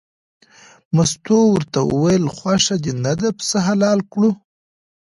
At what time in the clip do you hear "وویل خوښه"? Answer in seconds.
1.91-2.75